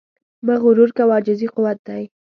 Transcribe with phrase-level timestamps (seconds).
[0.45, 2.03] مه غرور کوه، عاجزي قوت دی.